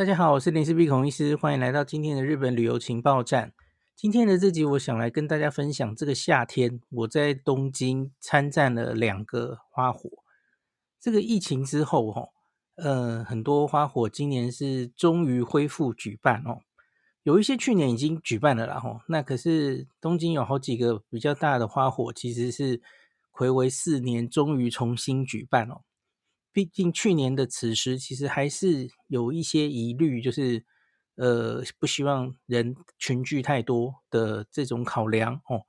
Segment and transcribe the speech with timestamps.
[0.00, 3.52] 大家好，我是林氏鼻孔医师，欢迎来到今天的日本旅游情报站。
[3.94, 10.08] 今天的这集，我想来跟大家分享这个夏天我在东京参战了两个花火。
[10.98, 12.28] 这个疫情之后，哈，
[12.76, 16.60] 呃，很多花火今年是终于恢复举办哦。
[17.22, 19.04] 有一些去年已经举办了啦，哈。
[19.08, 22.80] 那可是东京有好几个比较大的花火，其实是
[23.34, 25.82] 睽违四年，终于重新举办哦。
[26.52, 30.64] 毕竟去年的此时，其实还是有一些疑虑，就是
[31.16, 35.62] 呃不希望人群聚太多的这种考量哦，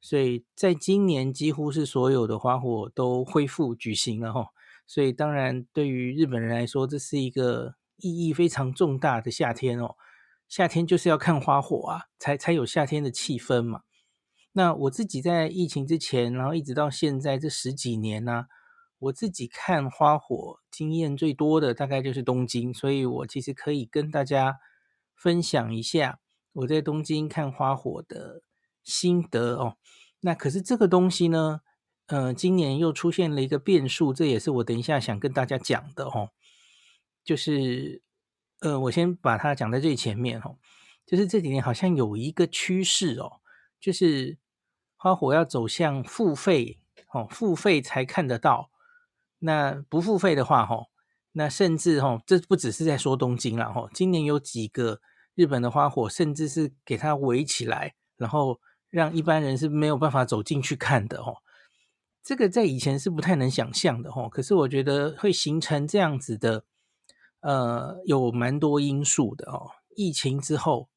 [0.00, 4.48] 所以在今年几乎是所有的花火都恢复举行了哈、
[4.86, 9.96] 所以当然对于日本人来说，这是一个意义非常重大的夏天哦，
[10.48, 13.80] 夏天就是要看花火啊，才才有夏天的气氛嘛。
[14.52, 18.46] 那我自己在疫情之前，然后一直到现在这十几年呢、
[18.98, 24.58] 我自己看花火经验最多的大概就是东京，所以我其实可以跟大家
[25.14, 26.18] 分享一下
[26.52, 28.42] 我在东京看花火的
[28.82, 29.76] 心得哦。
[30.20, 31.60] 那可是这个东西呢，
[32.06, 36.30] 呃，今年又出现了一个变数，这也是我等一下想跟大家讲的哦。
[37.22, 38.02] 就是，
[38.60, 40.58] 呃，我先把它讲在最前面哦，
[41.06, 43.40] 就是这几年好像有一个趋势哦，
[43.78, 44.38] 就是
[44.96, 46.80] 花火要走向付费
[47.12, 48.70] 哦，付费才看得到。
[49.40, 50.86] 那不付费的话，吼，
[51.32, 55.00] 那甚至吼，这不只是在说东京了，吼，今年有几个
[55.34, 58.58] 日本的花火，甚至是给它围起来，然后
[58.90, 61.36] 让一般人是没有办法走进去看的，吼，
[62.24, 66.64] 这个在以前是不太能想象的，吼，可是我觉得会形成这样子的，
[67.40, 70.88] 呃，有蛮多因素的，哦，疫情之后，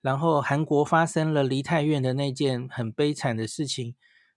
[0.00, 3.94] 然后韩国发生了梨泰院的那件很悲惨的事情，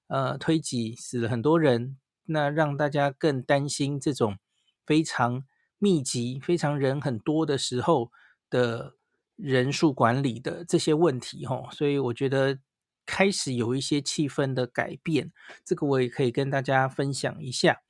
[0.07, 1.97] 呃，推挤死了很多人。
[2.27, 4.37] 那让大家更担心这种
[4.85, 5.43] 非常
[5.77, 8.11] 密集、非常人很多的时候
[8.49, 8.95] 的
[9.35, 12.59] 人数管理的这些问题，吼，所以我觉得
[13.05, 15.31] 开始有一些气氛的改变，
[15.63, 17.81] 这个我也可以跟大家分享一下。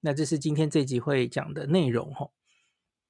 [0.00, 2.32] 那这是今天这集会讲的内容，吼。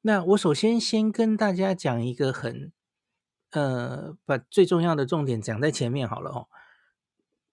[0.03, 2.73] 那我首先先跟大家讲一个很，
[3.51, 6.49] 呃，把最重要的重点讲在前面好了，吼。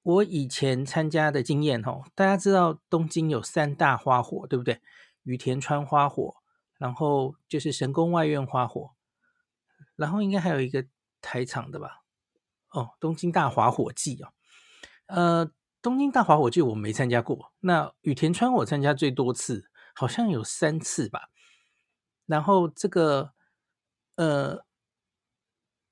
[0.03, 4.81] 我以前参加的经验，哦，大家知道东京有三大花火，对不对？
[5.23, 6.35] 羽田川花火，
[6.77, 8.91] 然后就是神宫外苑花火，
[9.95, 10.85] 然后应该还有一个
[11.21, 12.03] 台场的吧？
[12.71, 14.33] 哦，东京大滑火祭哦。
[15.05, 15.49] 呃，
[15.81, 21.29] 东京大滑火祭我没参加过，那羽田川我参加最多次，好像有三次吧。
[22.25, 23.33] 然后这个
[24.15, 24.65] 呃，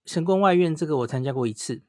[0.05, 1.83] 神宫外苑这个我参加过一次。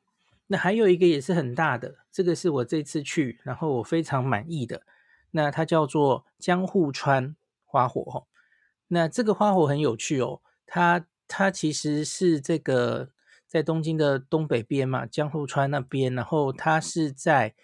[0.53, 4.83] 那还有一个也是很大的，这个是我这次去，然后我非常满意的。
[5.31, 8.27] 那它叫做江户川花火哦。
[8.89, 13.13] 那这个花火很有趣哦，它它其实是这个
[13.47, 17.55] 在东京的东北边嘛，江户川那边，然后它是在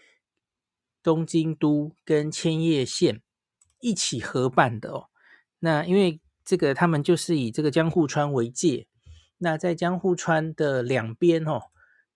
[1.02, 3.20] 东京都跟千叶县
[3.80, 5.08] 一起合办的哦。
[5.58, 8.86] 那因为这个他们就是以这个江户川为界，
[9.36, 11.64] 那在江户川的两边哦。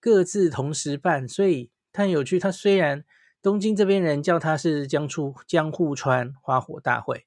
[0.03, 2.37] 各自同时办，所以它很有趣。
[2.37, 3.05] 它虽然
[3.41, 7.25] 东京这边人叫它是江出江户川花火大会，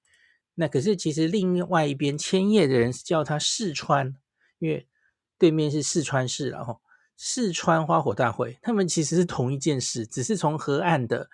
[0.56, 4.14] 那可是其实另外一边千叶的人是叫它四川，
[4.60, 4.90] 因为
[5.38, 6.82] 对面是四川市，然后
[7.16, 11.30] 四川花火大会，他们其实是同一件事，只是从河岸的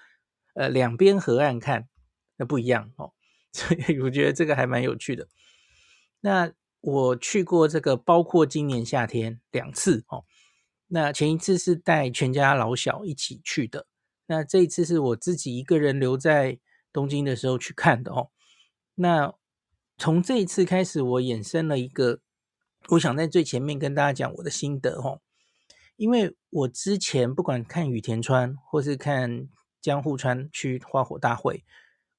[0.53, 1.89] 呃两边河岸看，
[2.37, 3.13] 那不一样哦。
[3.51, 5.27] 所以我觉得这个还蛮有趣的。
[6.19, 10.23] 那我去过这个，包括今年夏天两次哦。
[10.93, 13.85] 那前一次是带全家老小一起去的，
[14.25, 16.59] 那这一次是我自己一个人留在
[16.91, 18.29] 东京的时候去看的哦。
[18.95, 19.33] 那
[19.97, 22.19] 从这一次开始，我衍生了一个，
[22.89, 25.21] 我想在最前面跟大家讲我的心得哦。
[25.95, 29.47] 因为我之前不管看羽田川或是看
[29.79, 31.63] 江户川区花火大会，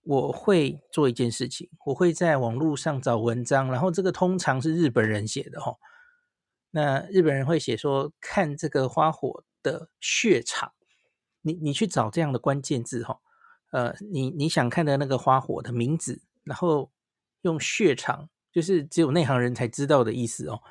[0.04, 5.76] 我会做一件事情，我会在网络上找文章，然后这个通常是日本人写的哦。
[6.74, 10.72] 那日本人会写说，看这个花火的穴场，
[11.42, 13.20] 你你去找这样的关键字哈，
[13.72, 16.90] 呃，你你想看的那个花火的名字，然后
[17.42, 20.62] 用穴场，就是只有内行人才知道的意思哦，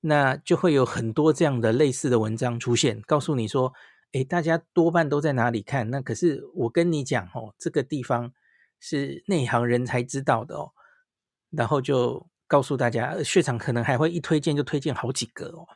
[0.00, 3.72] 那就会有很多这样的类似的文章出现，告诉你说，
[4.10, 5.88] 诶，大家多半都在哪里看？
[5.88, 8.32] 那可是我跟你讲哦，这个地方
[8.80, 10.72] 是内行人才知道的哦，
[11.50, 12.28] 然后就。
[12.46, 15.66] 告诉大家，血场可能还会一推荐就推荐好几个哦，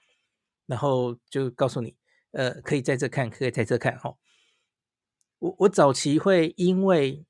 [0.67, 1.95] 然后就告诉你，
[2.33, 4.17] 呃，可以在这看，可以在这看哦。
[5.39, 7.25] 我我早期会因为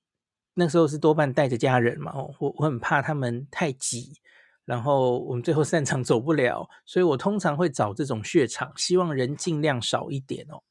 [0.54, 4.14] 那时候是多半带着家人嘛，我我很怕他们太挤，
[4.64, 10.62] 然后我们最后散场走不了，所以我通常会找这种血场，希望人尽量少一点哦。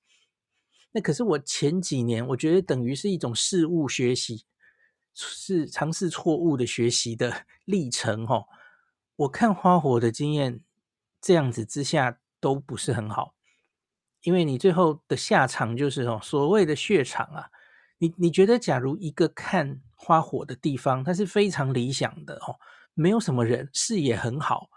[0.91, 4.45] 那可是我前几年，我觉得等于是一种事物学习，
[5.13, 8.45] 是尝试错误的学习的 历程哦。
[9.17, 10.61] 我看花火的经验，
[11.21, 13.35] 这样子之下都不是很好，
[14.21, 17.49] 因为你最后的下场就是哦，所谓的血场啊，
[17.97, 22.55] 你你觉得假如一个看花火的地方，它是非常理想的哦。
[22.93, 24.69] 没有什么人，视野很好，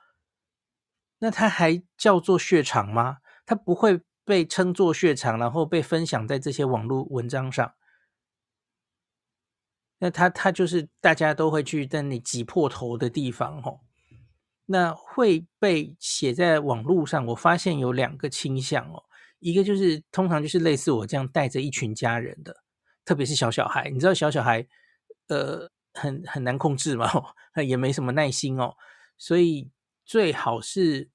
[1.21, 3.19] 那它还叫做血场吗？
[3.47, 7.75] 它不会被称作血场，然后被分享在这些网络文章上。
[9.99, 13.81] 那它它就是大家都会去但你挤破头的地方，哦，
[14.71, 17.27] 那会被写在网络上。
[17.27, 19.03] 我发现有两个倾向哦，
[19.41, 22.57] 一个就是通常就是类似我这样带着一群家人的，
[23.05, 24.67] 特别是小小孩，你知道小小孩，
[25.29, 25.71] 呃。
[25.93, 27.11] 很很难控制嘛，
[27.67, 28.77] 也没什么耐心哦，
[29.19, 29.69] 所以
[30.05, 31.11] 最好是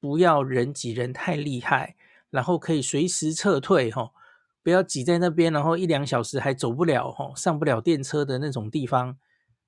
[0.00, 1.96] 不要人挤人太厉害，
[2.30, 4.10] 然后可以随时撤退哈，
[4.62, 9.18] 不要挤在那边，然后一两小时还走不了哈，上不了电车的那种地方。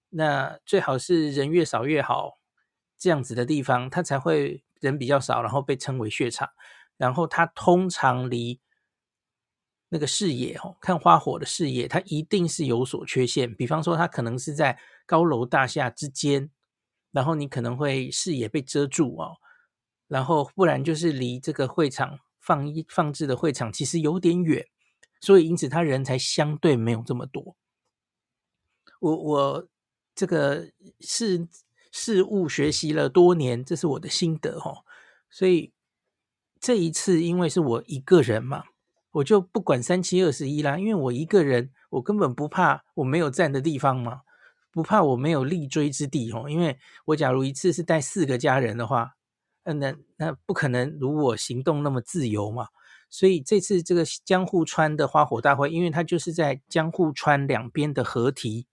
[0.08, 2.37] 那最好是人越少越好，
[2.98, 6.50] 这样子的地方它才会人比较少，然后被称为血场，
[6.96, 8.60] 然后它通常离。
[9.90, 13.54] 那个视野哦，看花火的视野，它一定是有所缺陷。
[13.54, 16.50] 比方说，它可能是在高楼大厦之间，
[17.10, 19.38] 然后你可能会视野被遮住哦。
[20.06, 24.62] 然后不然就是离这个会场放一放置的会场其实有点远，
[25.22, 27.56] 所以因此他人才相对没有这么多。
[29.00, 29.68] 我我
[30.14, 30.70] 这个
[31.00, 31.48] 是
[31.90, 34.84] 事物学习了多年，这是我的心得哦。
[35.30, 35.72] 所以
[36.60, 38.64] 这一次因为是我一个人嘛。
[39.12, 44.20] 我就不管三七二十一啦，因为我一个人，我根本不怕我没有站的地方嘛，
[44.70, 46.48] 不怕我没有立锥之地哦。
[46.48, 49.14] 因为我假如一次是带四个家人的话，
[49.64, 52.68] 嗯那那不可能如我行动那么自由嘛。
[53.10, 58.66] 所以这次这个江户川的花火大会，因为它就是在江户川两边的河堤，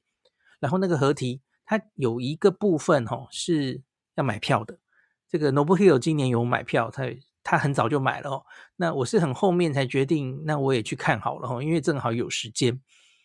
[0.59, 3.81] 然后那个河堤它有一个部分哦是
[4.15, 4.79] 要买票的。
[5.27, 7.03] 这个 Nobuhiro 今年有买票，他。
[7.47, 8.43] 他很早就买了哦，
[8.75, 12.81] 那我是很后面才决定，那我也去看好了哦，因为正好有时间，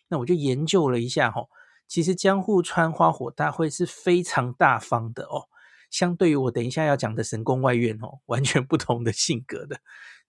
[0.09, 1.41] 那我就研究了一下哈。
[1.87, 5.49] 其实江户川花火大会是非常大方的哦，
[5.89, 9.79] 相对于我等一下要讲的神宫外苑哦，完全不同的性格的，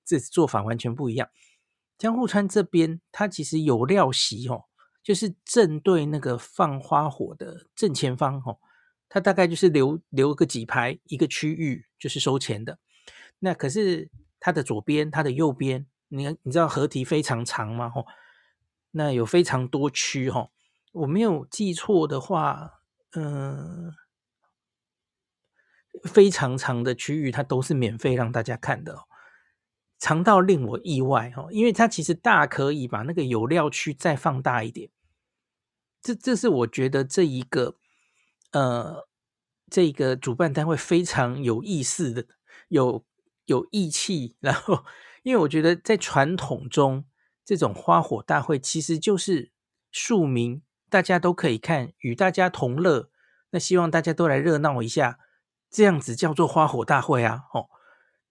[0.06, 1.28] 这做法完全不一样。
[1.98, 4.64] 江户川这边它其实有料席哦，
[5.02, 8.58] 就是正对那个放花火的正前方哦，
[9.08, 12.78] 它大概就是留留个几排一个区域，就是收钱的。
[13.40, 17.90] 那可是它的左边，它的右边，你你知道河堤非常长吗？
[17.90, 18.06] 吼，
[18.92, 20.52] 那有非常多区吼，
[20.92, 22.82] 我没有记错的话，
[23.14, 23.92] 嗯、
[26.04, 28.96] 非常长的区域它都是免费让大家看的，
[30.02, 34.90] 长到令我意外哦，因为它其实大可以把那个有料区再放大一点，
[36.02, 37.76] 这这是我觉得这一个
[38.50, 39.06] 呃
[39.70, 42.26] 这个主办单位非常有意思的
[42.66, 43.04] 有。
[43.46, 44.84] 有义气，然后，
[45.24, 47.04] 因为我觉得在传统中，
[47.44, 49.50] 这种花火大会其实就是
[49.90, 53.10] 庶民，大家都可以看，与大家同乐。
[53.50, 55.18] 那希望大家都来热闹一下，
[55.68, 57.42] 这样子叫做花火大会啊！
[57.52, 57.68] 哦，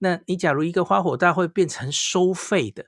[0.04, 2.88] 那你假如一个花火大会变成收费的，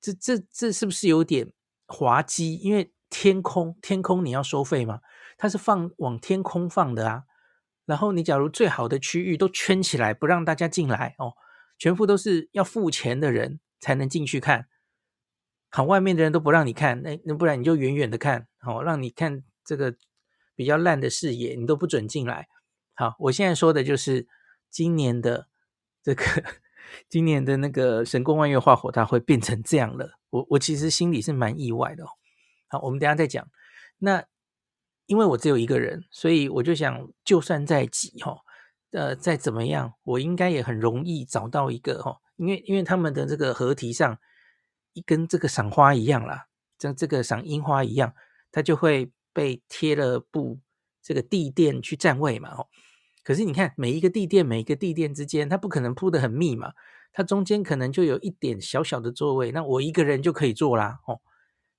[0.00, 1.52] 这这这是不是有点
[1.86, 2.56] 滑稽？
[2.56, 5.00] 因为天空天空你要收费吗？
[5.36, 7.24] 它是放往天空放的啊。
[7.84, 11.34] 然后你假如最好的区域都圈起来，不让大家进来哦，
[11.76, 14.68] 全部都是要付钱的人才能进去看，
[15.70, 19.96] 好，外面的人都不让你看，那那不然你就远远的看，好，让你看这个
[20.54, 22.48] 比较烂的视野，你都不准进来。
[22.94, 24.28] 好，我现在说的就是
[24.70, 25.48] 今年的
[26.02, 26.24] 这个
[27.08, 32.08] 今年的那个神宫外苑花火大会变成这样了，我我其实心里是蛮意外的哦。
[32.68, 33.48] 好，我们等下再讲。
[33.98, 34.24] 那。
[35.06, 38.36] 因为我只有一个人，所以我就想，就算再挤哈，
[38.92, 44.20] 呃，再怎么样，我应该也很容易找到一个哈，因为因为他们的这个合体上，
[44.92, 46.46] 一跟这个赏花一样啦，
[46.78, 48.14] 像这个赏樱花一样，
[48.52, 50.60] 它就会被贴了布
[51.02, 52.68] 这个地垫去占位嘛，哦，
[53.22, 56.72] 可是你看每一个地垫，每一个地垫之间，它不可能铺得很密嘛，
[57.12, 61.20] 它中间可能就有一点小小的座位，那我一个人就可以坐啦，哦，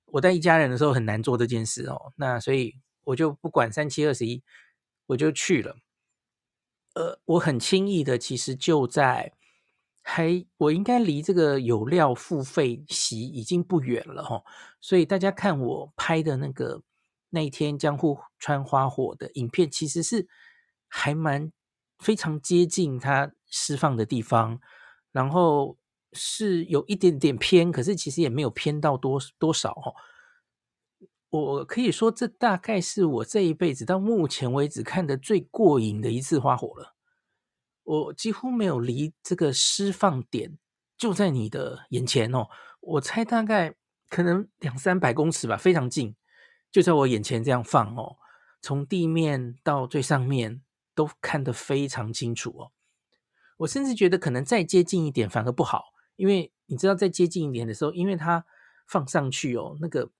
[0.06, 2.76] 我带一家人的时候很难做这件事哦，那所以。
[3.04, 4.44] 我就不管三七二十一，
[5.06, 5.74] 我就去了。
[6.94, 9.32] 呃，我很轻易的，其实就在
[10.02, 14.44] 还我应该离这个有料付费席已经不远了哈。
[14.80, 16.80] 所以大家看我拍的那个
[17.30, 20.28] 那一天江户川花火的影片，其实是
[20.94, 21.50] 还蛮
[21.98, 24.60] 非常接近它释放的地方，
[25.10, 25.78] 然后
[26.12, 29.94] 是有一点点偏，可是其实也没有偏到多多少哦。
[31.30, 36.94] 我可以说，这大概是我这一辈子到目前为止看的最过瘾的一次花火了。
[37.84, 40.58] 我几乎没有离这个释放点
[40.98, 42.48] 就在你的眼前哦，
[42.80, 43.74] 我猜大概
[44.10, 46.14] 可能两三百公尺吧，非常近，
[46.70, 48.18] 就在我眼前这样放哦，
[48.60, 50.60] 从地面到最上面
[50.94, 52.72] 都看得非常清楚哦。
[53.58, 58.44] 我甚至觉得可能再接近一点反而不好，因为你知道再接近一点的时候，因为它
[58.86, 60.10] 放上去哦，那个。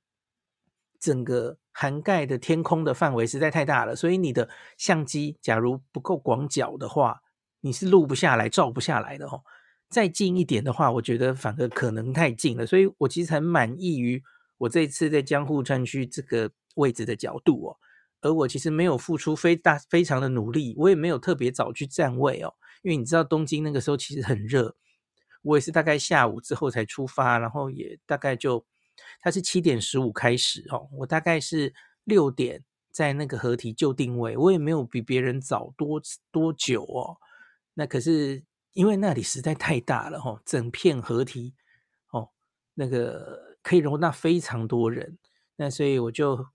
[1.02, 4.48] 整个涵盖的天空的范围实在太大了，所以你的
[4.78, 7.22] 相机假如不够广角的话，
[7.62, 9.42] 你是录不下来、照不下来的哦。
[9.88, 14.22] 再近一点的话，我觉得反而可能太近了，所以我其实很满意于
[14.58, 17.76] 我这次在江户川区这个位置的角度哦。
[18.22, 24.74] 而我其实没有付出非大非常的努力，我也没有特别早去站位哦，因为你知道东京那个时候其实很热，
[25.42, 28.64] 我也是大概下午之后才出发，然后也大概就。
[29.20, 31.72] 它是七点十五开始哦，我大概是
[32.04, 36.00] 六点在那个合体就定位，我也没有比别人早多
[36.30, 37.16] 多久哦。
[37.74, 41.54] 那可是因为那里实在太大了哦，整片合体
[42.10, 42.30] 哦，
[42.74, 45.18] 那个可以容纳非常多人，
[45.56, 46.46] 那所以我就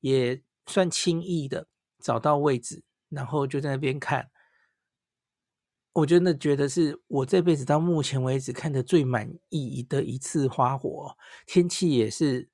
[0.00, 1.66] 也算轻易的
[1.98, 4.30] 找到位置，然后就在那边看。
[5.94, 12.48] 我真的觉得是我这辈子到目前为止看的最满意的一次花火，天气也是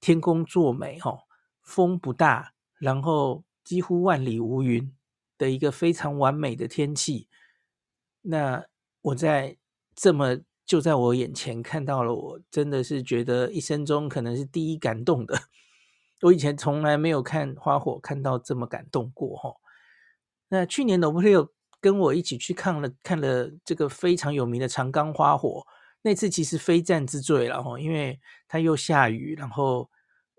[0.00, 1.20] 天公作美哦，
[1.62, 4.94] 风不大，然后几乎万里无云
[5.38, 7.28] 的一个非常完美的天气。
[8.20, 8.66] 那
[9.00, 9.56] 我在
[9.94, 15.44] 这么就在我眼前看到了，我真的是觉得一生中可能是第一感动的。
[16.22, 19.54] 我以前从来没有看花火看到这么感动过哈。
[20.48, 21.52] 那去年的五六。
[21.82, 25.64] 跟我一起去看了看了这个非常有名的长冈花火，
[26.02, 29.88] 那次其实非战之罪了哈，因为它又下雨，然后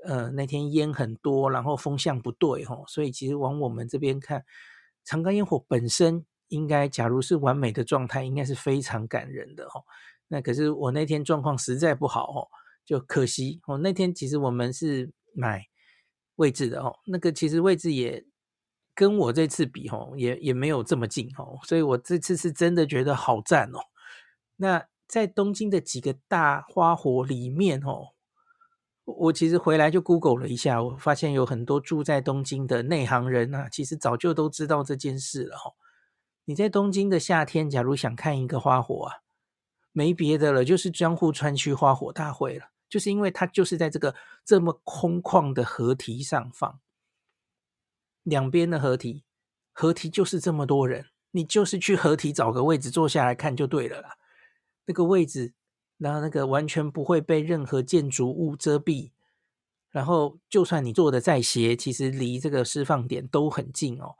[0.05, 4.45] 呃那天烟很多，然后风向不对哈，所以其实往我们这边看，
[5.03, 9.81] 长冈烟火本身应该假如是完美的状态，应该是非常感人的哈。
[10.27, 12.47] 那可是我那天状况实在不好哦，
[12.85, 13.79] 就可惜哦。
[13.79, 15.65] 那天其实我们是买
[16.41, 18.25] 位置的哦，那个其实位置也。
[18.93, 23.79] 跟我这次比吼，也也没有这么近哦，所以我这次是真的觉得好赞哦。
[24.57, 28.09] 那在东京的几个大花火里面哦，
[29.05, 35.75] 我其实回来就 Google 了一下，我发现有很多住在东京的内行人啊，其实早就都知道这件事了吼。
[36.43, 39.23] 你在东京的夏天，假如想看一个花火啊，
[39.93, 46.79] 没别的了，就是江户川区花火大会了，就是因为它就是在这个这么空旷的河堤上放。
[48.23, 49.23] 两边的河堤，
[49.71, 54.17] 河堤就是这么多人，你就是去河堤找个位置坐下来看就对了啦。
[54.85, 55.53] 那个位置，
[55.97, 59.11] 然后那个完全不会被任何建筑物遮蔽，
[59.89, 64.15] 然后就算你坐的再斜，其实离这个释放点都很近哦。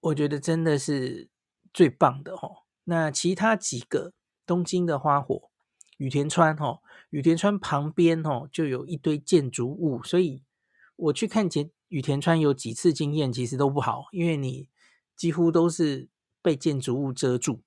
[0.00, 1.30] 我觉得真的是
[1.72, 2.64] 最棒的哦。
[2.84, 4.12] 那其他几个
[4.44, 5.50] 东京的花火，
[5.96, 6.81] 羽田川哦，
[7.12, 10.42] 羽田川旁边哦就有一堆建筑物，所以
[10.96, 11.70] 我去看前。
[11.92, 14.70] 羽田川有几次经验其实都不好，因为你
[15.14, 16.08] 几乎都是
[16.40, 17.62] 被建筑物遮住。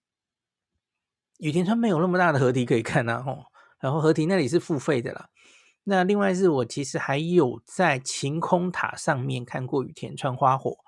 [1.38, 3.46] 羽田川没有那么大的河堤可以看啊，吼，
[3.78, 5.30] 然后河堤那里是付费的啦。
[5.84, 10.80] 那另外是我其实还有在晴空塔上面看过羽田川花火，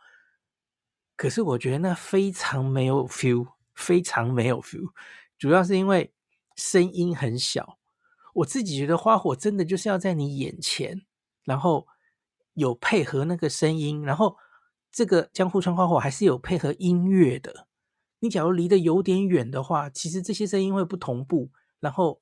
[1.15, 4.89] 可是我觉得那非常没有 feel，非常没有 feel，
[5.37, 6.11] 主要是因为
[6.55, 7.76] 声音很小。
[8.37, 11.05] 我自己觉得花火真的就是要在你眼前，
[11.43, 11.87] 然后。
[12.57, 14.35] 有配合那个声音，然后
[14.91, 17.67] 这个江户川花火还是有配合音乐的。
[18.17, 22.19] 你假如离得有点远的话，其实这些声音会不同步，然后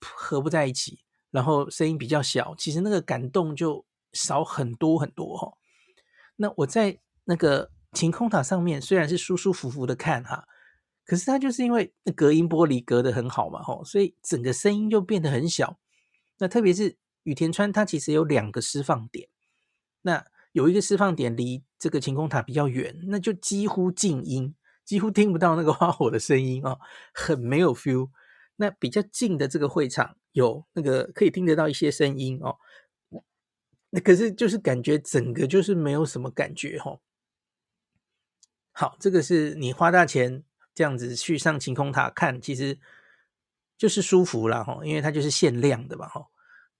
[0.00, 3.84] 合不在一起，然后声音比较小，其实那个感动就
[4.14, 5.52] 少很多很多哈。
[6.36, 10.48] 那我在那个晴空塔上面，虽然是舒舒服服的看哈，
[11.04, 15.78] 可是它就是因为隔音玻璃隔得很好嘛，吼，所以整个声音就变得很小。
[16.38, 19.28] 那特别是羽田川，它其实有两个释放点。
[20.02, 24.54] 那有一个释放点离这个晴空塔比较远，那就几乎静音，
[24.84, 26.78] 几乎听不到那个花火的声音哦，
[27.14, 28.10] 很没有 feel。
[28.56, 32.58] 那比较近的这个会场有那个可以听得到一些声音哦，
[33.90, 37.00] 那可是就是感觉整个就是没有什么感觉哦。
[38.72, 42.78] 好，这个是你花大钱这样子去上晴空塔看，其实
[43.76, 46.26] 就是舒服啦哈，因为它就是限量的嘛哈。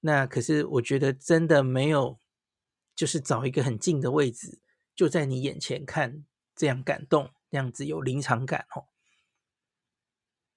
[0.00, 2.18] 那可是我觉得真的没有。
[2.94, 4.60] 就是找一个很近的位置，
[4.94, 7.30] 就在你眼前看，这样感动。
[7.50, 8.84] 这样子有临场感哦。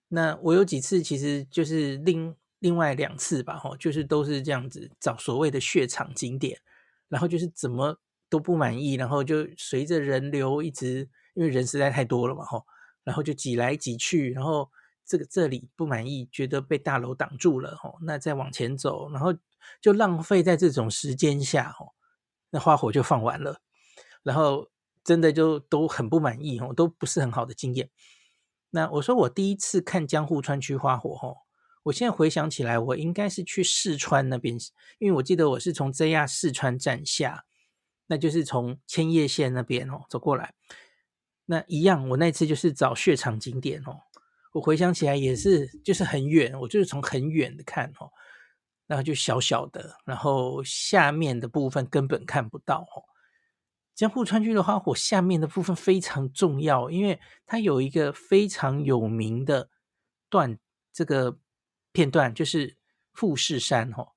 [0.10, 6.60] 那我有几次其实就是另另外两次吧，哈，就是都是这样子找所谓的血场景点，
[7.08, 7.98] 然后就是怎么
[8.30, 12.62] 都不满意，然后就随着人流一直，因为人实在太多了嘛，哈，
[13.06, 14.70] 然后就挤来挤去，然后
[15.06, 19.34] 这个这里不满意，觉得被大楼挡住了，哈，那再往前走，然后
[19.80, 21.86] 就浪费在这种时间下，哈，
[22.50, 23.62] 那花火就放完了，
[24.24, 24.70] 然后
[25.04, 27.92] 真的就都很不满意，哈，都不是很好的经验。
[28.72, 31.38] 那我说我第一次看江户川区花火吼，
[31.84, 34.58] 我现在回想起来，我应该是去四川那边，
[34.98, 37.46] 因为我记得我是从 JR 四川站下，
[38.08, 40.56] 那就是从千叶县那边哦走过来。
[41.46, 44.00] 那一样，我那次就是找血场景点哦，
[44.52, 48.10] 我回想起来也是，就是很远，我就是从很远的看哦，
[48.88, 53.04] 然后就小小的，然后下面的部分根本看不到哦。
[53.94, 59.70] 江户川区的花火下面的部分非常重要，因为它有一个非常有名的
[60.30, 60.58] 段，
[60.92, 61.38] 这个
[61.94, 62.76] 片段就是
[63.14, 64.10] 富士山哦，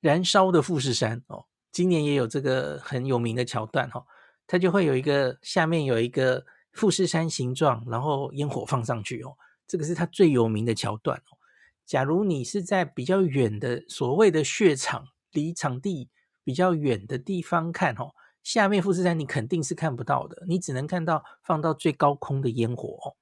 [0.00, 4.04] 燃烧的富士山哦，今年也有这个很有名的桥段哈，
[4.48, 6.44] 它就会有一个下面有一个
[6.74, 9.34] 富士山形状，然后烟火放上去哦，
[9.66, 11.38] 这个是它最有名的桥段哦。
[11.86, 16.10] 假如你是在比较远的所谓的雪场，离场地
[16.42, 18.14] 比较远的地方看哦。
[18.42, 23.16] 下面富士山你肯定是看不到的，你只能看到放到最高空的烟火哦，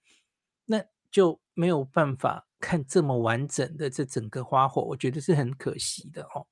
[0.65, 6.47] 那就没有办法看这么完整的这整个花火，我觉得是很可惜的哦。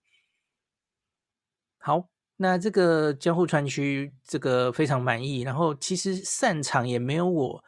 [1.79, 2.09] 好，
[2.43, 7.63] 那这个江户川区这个非常满意，然后其实散场也没有我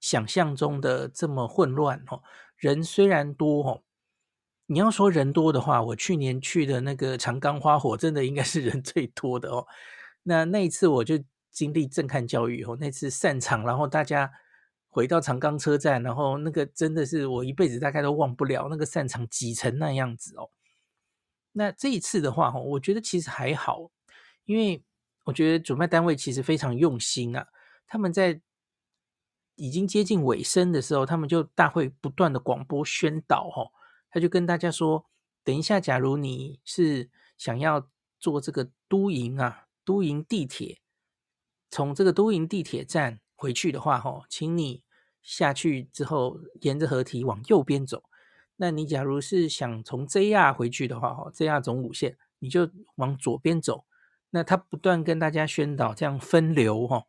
[0.00, 2.22] 想象中的这么混乱哦，
[2.56, 3.82] 人虽然多哦，
[4.66, 9.66] 你要说人多的话，我去年去的那个长冈花火真的应该是人最多的哦。
[10.24, 11.18] 那那一次我就
[11.50, 14.30] 经历震撼教育哦，那次散场，然后大家
[14.90, 20.50] 回到长冈车站，然后那个真的是我一辈子大概都忘不了那个散场挤成那样子哦。
[21.52, 23.90] 那这一次的话，我觉得其实还好，
[24.44, 24.82] 因为
[25.24, 27.46] 我觉得主办单位其实非常用心啊。
[27.86, 28.40] 他们在
[29.56, 33.70] 已经接近尾声的时候，他们就大会不断的广播宣导哦，
[34.10, 35.06] 他就跟大家说，
[35.44, 39.66] 等一下，假如你是想要坐这个都营啊。
[39.84, 40.80] 都营地铁，
[41.68, 44.84] 从这个都营地铁站回去的话，吼，请你
[45.22, 48.04] 下去之后沿着河堤往右边走。
[48.54, 53.84] 那你假如是想从 JR 回去的话，吼，JR 总武线，你就往左边走。
[54.34, 57.04] 那他不断跟大家宣导这样分流，吼。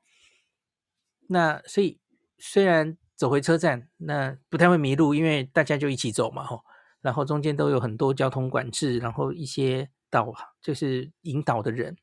[1.28, 2.00] 那所以
[2.38, 6.64] 虽然走回车站，那不太会迷路，因为大家就一起走嘛，吼。
[7.02, 11.98] 然后中间都有很多交通管制，然后一些导就是引导的人。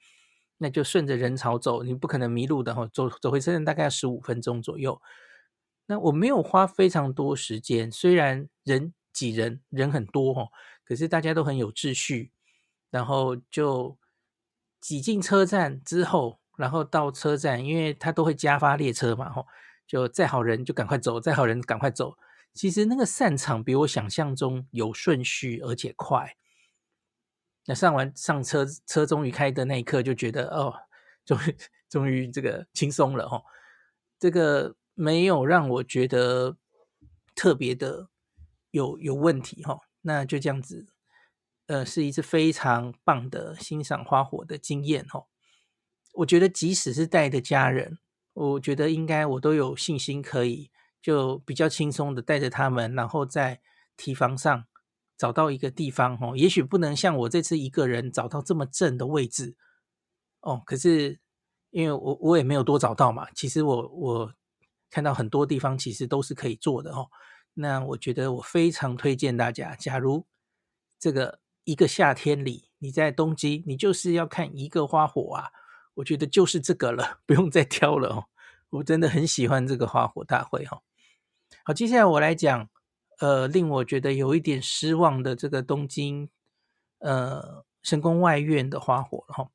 [0.62, 2.87] 那就顺着人潮走，你不可能迷路的哈。
[2.92, 5.00] 走走回车站大概要十五分钟左右。
[5.87, 10.48] 那我没有花非常多时间，虽然人挤人，人很多哈，
[10.85, 12.33] 可是大家都很有秩序。
[12.90, 13.96] 然后就
[14.81, 19.47] 挤进车站之后，然后到车站，因为他都会加发列车嘛，吼，
[19.87, 22.16] 就载好人就赶快走，载好人赶快走。
[22.53, 26.37] 其实那个散场比我想象中有顺序，而且快。
[27.66, 30.75] 那上完上车，车终于开的那一刻，就觉得哦，
[31.25, 31.57] 终于
[31.88, 33.45] 终于这个轻松了哦。
[34.19, 36.57] 这个没有让我觉得
[37.35, 38.09] 特别的
[38.71, 39.83] 有有问题吼。
[40.03, 40.87] 那就这样子，
[41.70, 45.26] 呃，是一次非常棒的欣赏花火的经验哦。
[46.14, 47.98] 我觉得即使是带着家人，
[48.33, 53.61] 我觉得应该我都有信心可以就比较轻松的带着他们，然后在
[53.96, 54.64] 提防上。
[55.20, 59.54] 找到一个地方哦，也许不能像我这次一个人找到这么正的位置
[60.40, 60.62] 哦。
[60.64, 61.20] 可是
[61.68, 64.35] 因为我我也没有多找到嘛，其实我我
[64.88, 67.11] 看到很多地方其实都是可以做的哦。
[67.52, 70.24] 那我觉得我非常推荐大家，假如
[70.98, 75.51] 这个一个夏天里你在东京，你就是要看一个花火啊，
[75.94, 78.25] 我觉得就是这个了， 不用再挑了哦。
[78.70, 80.81] 我真的很喜欢这个花火大会哈。
[81.64, 82.68] 好，接下来我来讲。
[83.20, 86.31] 呃，令我觉得有一点失望的这个东京，
[87.01, 89.51] 呃，神宫外苑的花火哈。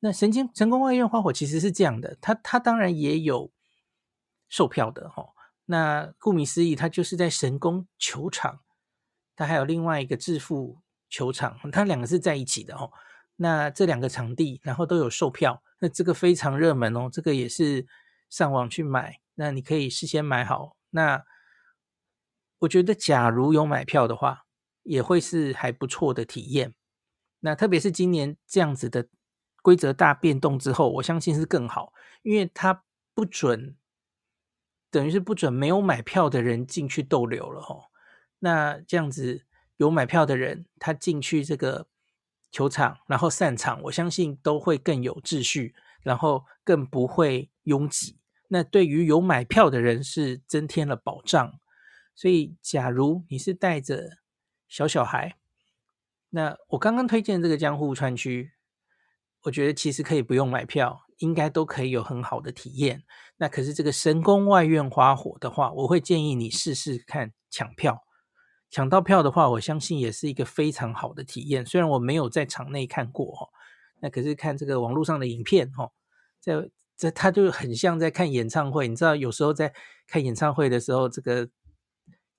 [0.00, 3.50] 那神经神宫外苑花火其实是这样的，它它当然也有
[4.50, 5.30] 售票的哈。
[5.64, 8.60] 那顾名思义，它就是在神宫球场，
[9.34, 12.90] 它还有另外一个致富球场，它两个是在一起的哦。
[13.36, 17.08] 那这两个场地，然后都有售票，那这个非常热门哦。
[17.12, 17.86] 这个也是
[18.30, 21.24] 上网去买，那你可以事先买好那。
[22.60, 24.46] 我觉得，假如有买票的话，
[24.82, 26.74] 也会是还不错的体验。
[27.40, 29.06] 那特别是今年这样子的
[29.60, 31.92] 规则大变动之后，我相信是更好，
[32.22, 33.76] 因为它不准
[34.90, 37.84] 等于是不准没有买票的人进去逗留了哦。
[38.38, 39.44] 那这样子
[39.76, 41.86] 有买票的人，他进去这个
[42.50, 48.18] 球场，然后散场，我相信都会更有秩序，然后更不会拥挤。
[48.48, 51.58] 那对于有买票的人是增添了保障。
[52.14, 54.18] 所以，假如你是带着
[54.68, 55.36] 小小孩，
[56.30, 58.52] 那我刚刚推荐这个江户川区，
[59.42, 63.02] 我觉得其实可以不用买票，应该都可以有很好的体验。
[63.36, 68.05] 那可是这个神宫外苑花火的话，我会建议你试试看抢票。
[68.70, 71.64] 抢到票的话，我相信也是一个非常好的体验。
[71.64, 73.48] 虽然我没有在场内看过哈，
[74.00, 75.90] 那可是看这个网络上的影片哈，
[76.40, 78.88] 在这他就很像在看演唱会。
[78.88, 79.72] 你知道，有时候在
[80.06, 81.48] 看演唱会的时候，这个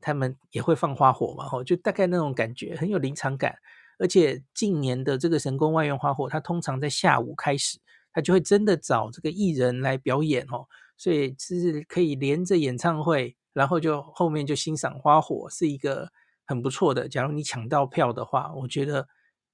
[0.01, 3.55] 他们也会放花火嘛，哈，就大概那种感觉，很有临场感。
[3.99, 7.79] 而且近年的这个神宫外苑花火，它通常在下午开始，
[8.11, 16.12] 它就会真的找这个艺人来表演哦，所以是可以连着演唱会，然后就后面就欣赏花火，是一个
[16.46, 17.10] 很不错的。
[17.10, 19.08] 假如你抢到票的话，我觉得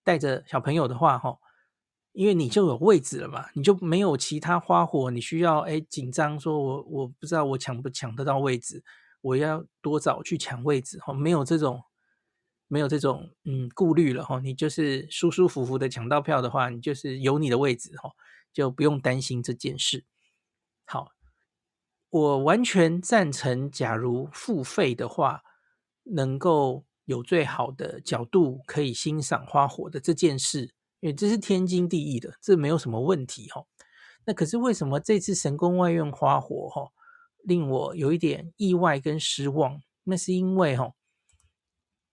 [0.04, 1.38] 带着小朋友的话，哈，
[2.12, 8.84] 因为你就有位置了嘛，你就没有其他花火，你需要哎紧张，说我我不知道我抢不抢得到位置，
[9.22, 11.82] 我要多早去抢位置，哈，没有这种。
[12.70, 18.10] 没有这种嗯顾虑了哈，你就是舒舒服服的抢到票的话，你就是有你的位置哈，
[18.52, 20.06] 就不用担心这件事。
[20.86, 21.10] 好，
[22.14, 25.42] 我完全赞成，假如付费的话，
[26.04, 33.66] 能够有最好的角度可以欣赏花火的这件事，因为这是天经地义的，这没有什么问题哈。
[34.26, 36.92] 那可是为什么这次神宫外苑花火哈
[37.44, 39.82] 令我有一点意外跟失望？
[40.04, 40.94] 那是因为哈。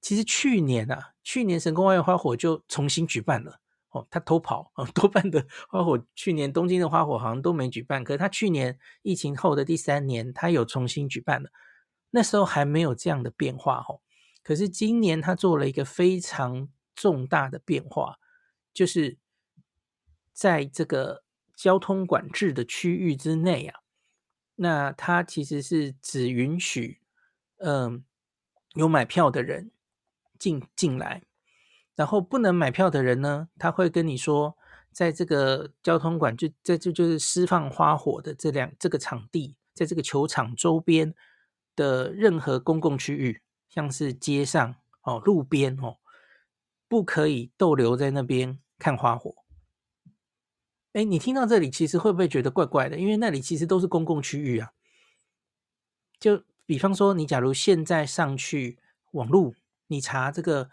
[0.00, 3.59] 其实去年啊，去年神宫外苑花火就重新举办了
[3.90, 11.50] 哦，他偷跑啊，多半的花火，去年东京的花火好像都没举办，可是他去年疫情后的第三年，他有重新举办了，
[12.10, 14.00] 那时候还没有这样的变化哦，
[14.42, 18.18] 可是今年他做了一个非常重大的变化，
[18.72, 19.18] 就是
[20.32, 21.24] 在这个
[21.54, 23.80] 交通管制的区域之内啊，
[24.56, 27.00] 那他其实是只允许
[27.58, 28.04] 嗯
[28.74, 29.70] 有买票的人。
[30.38, 31.22] 进进来，
[32.00, 34.56] 然后不能买票的人呢，他会跟你说，
[34.90, 41.14] 在这个交通管制，在这就是释放花火的这两这个场地，在这个球场周边
[41.76, 45.98] 的任何公共区域，像是街上哦、路边哦，
[46.88, 49.34] 不可以逗留在那边看花火。
[50.94, 52.96] 哎，你听到这里，其实会不会觉得怪怪的？
[52.96, 54.70] 因为那里其实都是公共区域啊。
[56.18, 58.78] 就比方说，你假如现在上去
[59.10, 59.54] 网路。
[59.92, 60.70] 你查这个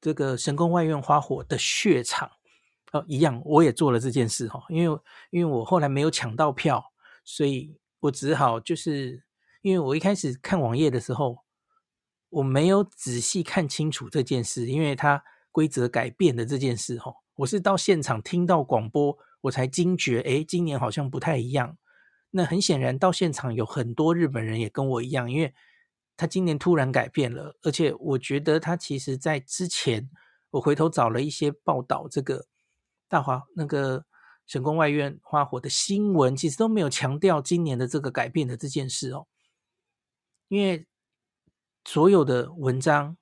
[0.00, 2.30] 这个神宫外苑花火的血场
[2.92, 6.92] 哦，一样，我也做了这件事哈，因为因为我后来没有抢到票，
[7.24, 9.22] 所以我只好就是
[9.62, 11.38] 因为我一开始看网页的时候，
[12.30, 21.76] 我没有仔细看清楚这件事，因为它规则改变的这件事哈，我是到现场听到广播，我才惊觉，诶，今年好像不太一样。
[22.30, 25.54] 那很显然，到现场有很多日本人也跟我一样，因为。
[26.20, 30.10] 他今年突然改变了，而且我觉得他其实在之前，
[30.50, 32.44] 我回头找了一些报道，这个
[33.08, 34.04] 大华那个
[34.46, 39.28] 神宫外苑花火的新闻，其实都没有强调今年的这个改变的这件事哦。
[40.48, 40.86] 因为
[41.86, 43.16] 所有的文章，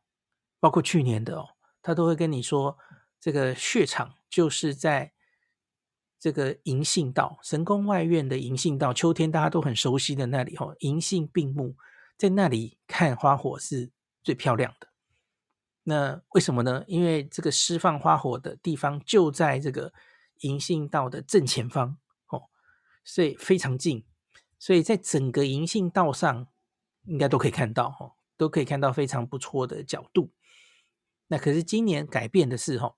[0.58, 2.76] 包括去年的哦，他都会跟你说，
[3.20, 5.12] 这个血场就是在
[6.18, 11.76] 这个银杏道，神宫外苑的银杏道，秋天大家都很熟悉的那里哦，银杏并木。
[12.18, 13.92] 在那里看花火是
[14.24, 14.88] 最漂亮的。
[15.84, 16.84] 那为什么呢？
[16.88, 19.94] 因为这个释放花火的地方就在这个
[20.40, 22.50] 银杏道的正前方哦，
[23.04, 24.04] 所以非常近。
[24.58, 26.48] 所以在整个银杏道上，
[27.04, 30.32] 应该都可以看到哦，都可以看到非常不错的角度。
[31.28, 32.96] 那可是今年改变的是哦，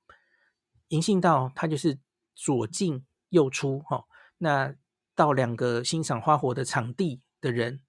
[0.89, 1.99] 银杏道它就是
[2.35, 4.07] 左进右出哦。
[4.39, 4.75] 那
[5.15, 7.83] 到两个欣赏花火的场地的人，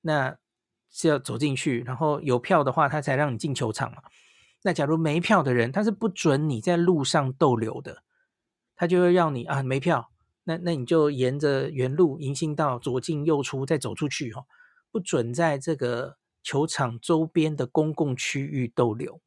[0.00, 0.36] 那。
[0.96, 4.00] 是要走进去，然后有票的话，他才让你进球场嘛。
[4.62, 8.04] 那假如没票的人，他是不准你在路上逗留的，
[8.76, 10.12] 他就会让你啊没票，
[10.44, 14.46] 那那你就沿着原路银杏道左进右出再走出去哦，
[14.92, 19.20] 不准在这个球场周边的公共区域逗留。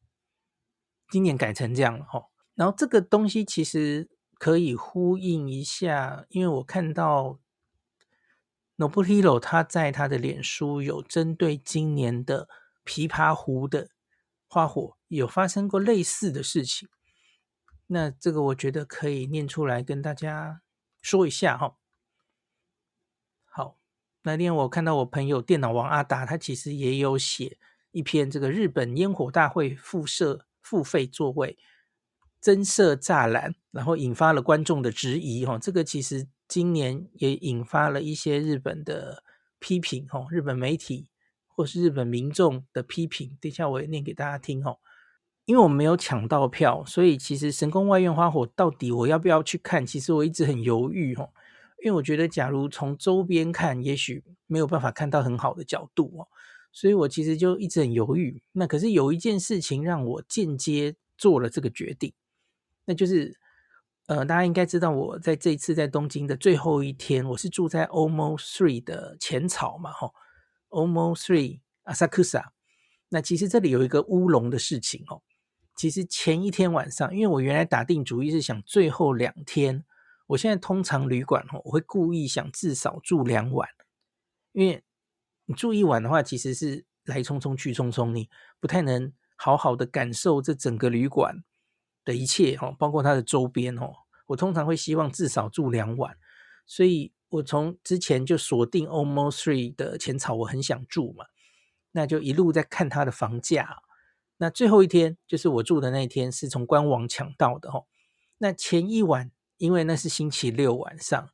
[1.10, 7.38] 今年改成这样了哈，然后这个东西其实可以呼应一下，因为我看到。
[8.78, 12.48] Nobuhiro 他在他的脸书有针对今年的
[12.84, 13.90] 琵琶湖的
[14.46, 16.88] 花火有发生过类似的事情，
[17.88, 20.62] 那这个我觉得可以念出来跟大家
[21.02, 21.76] 说一下哈。
[23.44, 23.76] 好，
[24.22, 27.58] 那天我看到我朋友电脑王阿达，他其实也有写
[27.90, 31.58] 一篇这个日本烟火大会附设付费座位
[32.40, 35.44] 增设栅栏，然后引发了观众的质疑。
[35.44, 39.22] 哈，这个其实今年也引发了一些日本的
[39.58, 40.06] 批评。
[40.08, 41.08] 哈，日本媒体
[41.46, 43.36] 或是日本民众的批评。
[43.40, 44.62] 等一下我也念给大家听。
[44.62, 44.78] 哈，
[45.44, 49.84] 因为我没有抢到票，所以其实神宫外苑花火到底我要不要去看？
[49.86, 51.14] 其实我一直很犹豫。
[51.14, 51.28] 哈。
[51.84, 56.26] 因为我觉得，假如从周边看，也许没有办法看到很好的角度哦，
[56.72, 58.42] 所以我其实就一直很犹豫。
[58.50, 62.12] 那可是有一件事情让我间接做了这个决定，
[62.88, 63.38] 那就是，
[64.06, 70.10] 呃，大家应该知道，我在这一次在东京的最后一天，我是住在 OMO Three 的浅草嘛，哈
[70.70, 72.46] ，OMO Three Asakusa。
[73.10, 75.20] 那其实这里有一个乌龙的事情哦，
[75.76, 79.84] 其实前一天晚上，因为我原来打定主意是想最后两天。
[80.28, 83.68] 我现在通常旅馆哦，我会故意想至少住两晚，
[84.52, 84.82] 因为
[85.44, 91.44] 你住一晚的话，其实是来匆匆去匆匆，你不太能好好的感受这整个旅馆
[92.08, 93.92] 的一切哦，包括它的周边哦。
[94.26, 96.16] 我通常会希望至少住两晚，
[96.66, 101.26] 所以我从之前就锁定 Almost Three 的浅草，我很想住嘛，
[101.92, 103.82] 那就一路在看它的房价。
[104.38, 107.86] 那最后一天就是我住的那一天，是从官网抢到的哦。
[108.38, 109.30] 那前一晚。
[109.58, 111.30] 因为那是星期六晚上，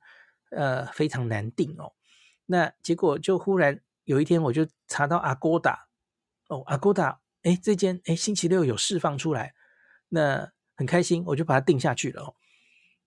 [0.51, 1.93] 呃，非常难订哦。
[2.47, 5.81] 那结果就忽然有一天，我就查到 Agoda
[6.49, 9.53] 哦，Agoda，哎，这间哎星期六有释放出来，
[10.09, 12.35] 那很开心，我就把它定下去了哦。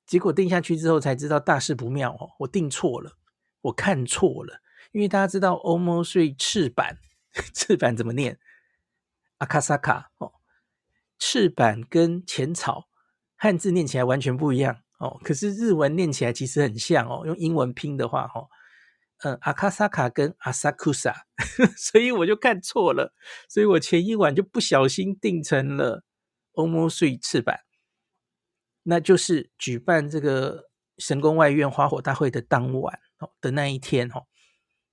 [0.05, 3.17] 结果定下去之后才知道大事不妙哦，我定错了，
[3.61, 4.61] 我看错了。
[4.93, 6.97] 因为大家知道 OMO 3赤坂，
[7.53, 8.39] 赤坂怎么念？
[9.39, 10.31] 阿卡萨卡哦，
[11.19, 12.87] 赤坂跟浅草
[13.35, 14.77] 汉字念起来完全不一样。
[14.97, 18.47] 哦，可是日文念起来其实很像哦，用英文拼的话，哦，
[19.23, 21.25] 嗯，阿卡萨卡跟阿萨库萨，
[21.77, 23.13] 所以我就看错了，
[23.47, 26.03] 所以我前一晚就不小心定成了
[26.57, 27.59] OMO 3赤坂，
[28.83, 34.25] 那就是举办这个神宫外苑花火大会的当晚哦的那一天哦，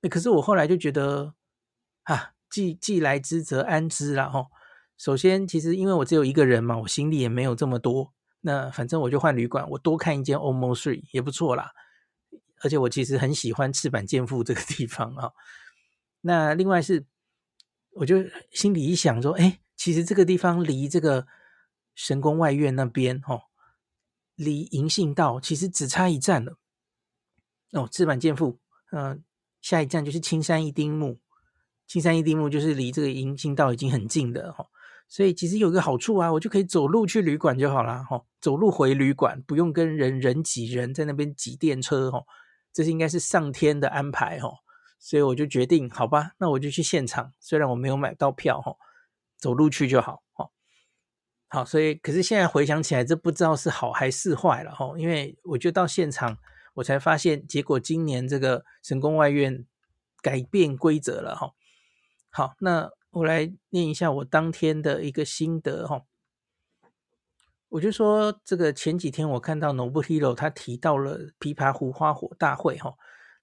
[0.01, 1.35] 那可是我后来就觉得
[2.03, 4.47] 啊，既既来之则安之啦哦，
[4.97, 8.13] 首先，其实因为我只有一个人嘛，我行李也没有这么多。
[8.43, 11.73] 那反正我就换旅馆，我多看一间 OMO 3也不错啦。
[12.63, 15.33] 而且我其实很喜欢赤坂见附这个地方啊。
[16.21, 17.07] 那另外是，
[17.93, 18.17] 我就
[18.51, 21.27] 心里一想说，哎，其实这个地方离这个
[21.95, 23.43] 神宫外苑那边哦，
[24.35, 26.59] 离银杏道其实只差一站了。
[27.73, 28.59] 哦，赤坂见富，
[28.93, 29.23] 嗯、
[29.61, 31.21] 下一站就是青山一丁目。
[31.87, 34.67] 青山一丁目就是离这个银杏道已经很近的哈。
[35.07, 42.25] 所以其实有个好处啊，我就可以走路去旅馆就好了哈，走路回旅馆不用跟人人挤人，在那边挤电车哈，
[42.73, 44.49] 这是应该是上天的安排哈，
[44.99, 48.75] 所以我就决定好吧，那我就去现场，虽然我没有买到票哈，
[49.37, 50.24] 走路去就好。
[51.55, 56.37] 好，所以可是现在回想起来，这不知道是好还是坏了哈，因为我就到现场，
[56.75, 59.65] 我才发现结果今年这个神宫外苑
[60.21, 61.53] 改变规则了哈。
[62.31, 62.91] 好，那。
[63.15, 66.03] 我来念一下我当天的一个心得哈，
[67.69, 72.95] 我就说这个前几天我看到 Nobuhiro 他提到了琵琶湖花火大会哈，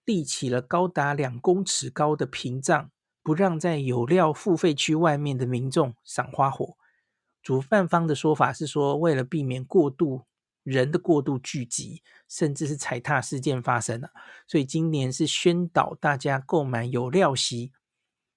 [0.04, 2.92] 立起了高达两公尺高的屏障，
[3.24, 6.76] 不让在有料付费区外面的民众赏花火。
[7.42, 10.24] 主办方的说法是说，为了避免过度
[10.64, 14.12] 人的过度聚集，甚至是踩踏事件发生了，
[14.48, 17.74] 所以今年是宣导大家购买有料席。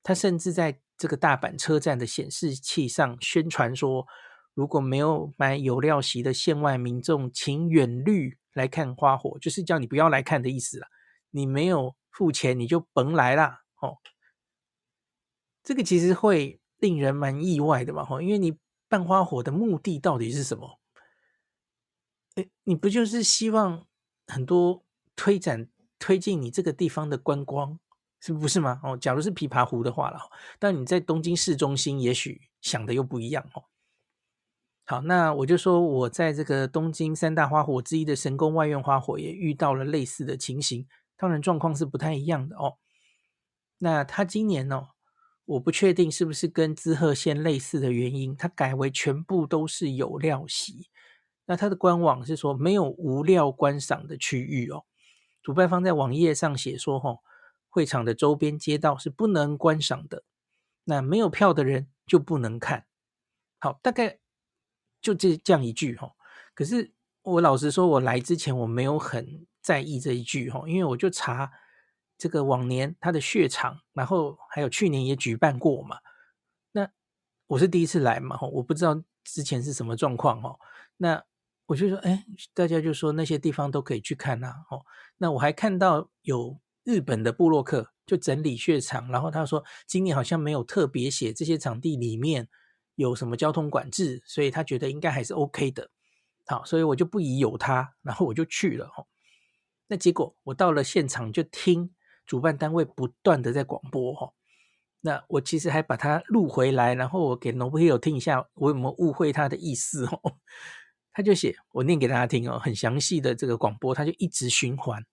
[0.02, 4.06] 他甚至在这个大阪车站的显示器上宣传说，
[4.54, 10.86] 如果没有买有料席的县外民众，请远虑来看花火，就是叫你不要来看的意思了。
[11.30, 13.62] 你没有付钱，你就甭来啦。
[13.80, 13.98] 哦，
[15.62, 18.56] 这个其实会令人蛮意外的嘛，因为你
[18.94, 20.78] 办花火的目的到底是什么？
[22.36, 23.84] 诶，你不就是希望
[24.28, 24.84] 很多
[25.16, 27.80] 推展推进你这个地方的观光？
[28.20, 28.80] 是不是吗？
[28.84, 30.30] 哦，假如是琵琶湖的话了，
[30.60, 33.64] 但你在东京市中心，也许想的又不一样哦。
[34.84, 42.78] 好，那我就说我在这个东京三大花火之一的神宫外苑花火也遇到了类似的情形，当然状况是不太一样的哦。
[43.78, 44.90] 那他今年呢、
[45.46, 50.88] 我不确定是不是跟滋贺县类似的原因，他改为全部都是有料席。
[51.46, 54.84] 那他的官网是说没有无料观赏的区域哦。
[55.42, 57.18] 主办方在网页上写说，哦，
[57.68, 60.24] 会场的周边街道是不能观赏的，
[60.84, 62.86] 那没有票的人就不能看。
[63.58, 64.18] 好，大概
[65.02, 66.12] 就这这样一句哈。
[66.54, 71.52] 可是我老实说，我来之前我没有很在意这一句哈，因为我就查
[72.16, 75.98] 这个往年他的血场，然后还有去年也举办过嘛。
[76.72, 76.90] 那
[77.46, 80.58] 我是第一次来嘛，我不知道之前是什么状况哦。
[80.96, 81.22] 那
[81.66, 84.54] 我就说，哎，大家就说那些地方都可以去看呐。
[84.70, 84.84] 哦，
[85.18, 92.48] 那我还看到有日本的部落客就整理血场，然后他说今年好像没有特别写这些场地里面
[92.94, 95.90] 有什么交通管制，所以他觉得应该还是 OK 的。
[96.46, 98.86] 好，所以我就不疑有他，然后我就去了。
[98.98, 99.06] 哦，
[99.86, 101.94] 那结果我到了现场就听
[102.26, 104.12] 主办单位不断的在广播。
[104.12, 104.32] 哦，
[105.00, 110.06] 那我其实还把它录回来，然后我给 Nobuhiro 听一下，我有没有误会他的意思？
[110.06, 110.36] 哦。
[111.16, 115.04] 他就写，我念给大家听哦，很详细的这个广播，他就一直循环。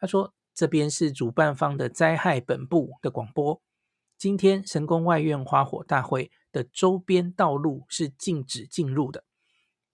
[0.00, 3.62] 他说：“这边是主办方的灾害本部的广播。
[4.18, 9.22] 今天神宫外苑花火大会的周边道路是禁止进入的，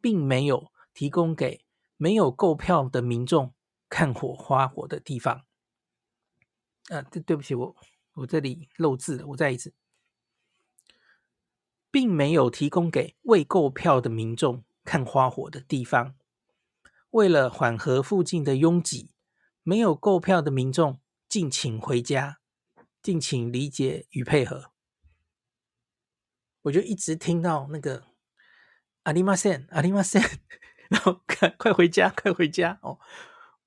[0.00, 1.66] 并没有提供给
[1.98, 3.52] 没有购票的民众
[3.90, 5.42] 看火花火的地方。”
[6.90, 7.74] 啊，对，对不起，我
[8.12, 9.72] 我这里漏字了，我再一次，
[11.90, 14.62] 并没有提供给未购票的民众。
[14.83, 16.16] 看花火的地方，
[17.11, 19.11] 为了缓和附近的拥挤，
[19.62, 20.98] 没有购票的民众
[21.29, 22.40] 敬请回家，
[23.03, 24.72] 敬请理解与配合。
[26.62, 28.05] 我就一直听到那个
[29.03, 30.20] 阿里马森，阿里马森，
[30.88, 32.98] 然后快快回家，快回家哦！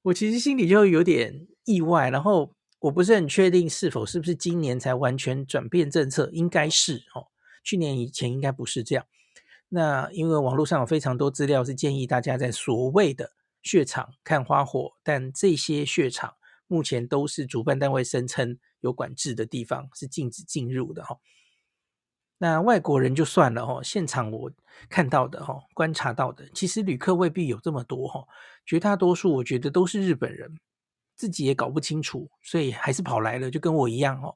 [0.01, 7.27] 我其实心里就有点意外，然后我不是很确定是否是不是今年才完全转变政策，应该是哦，
[7.63, 9.05] 去年以前应该不是这样。
[9.69, 16.33] 那因为网络上有非常多资料是建议大家在所谓的血场看花火，但这些血场
[16.67, 21.17] 目前都是主办单位声称有管制的地方，是禁止进入的哈。
[22.37, 24.51] 那外国人就算了哦，现场我
[24.89, 28.27] 看到的哈，观察到的，其实旅客未必有这么多哈，
[28.65, 30.59] 绝大多数我觉得都是日本人，
[31.15, 34.35] 自己也搞不清楚，所以还是跑来了，就跟我一样哦，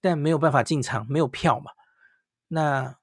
[0.00, 1.72] 但没有办法进场，没有票嘛，
[2.48, 2.96] 那